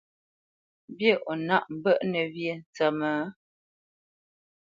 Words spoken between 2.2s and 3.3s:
wyê ntsə́mə́?